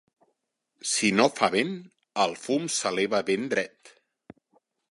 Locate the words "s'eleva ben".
2.77-3.47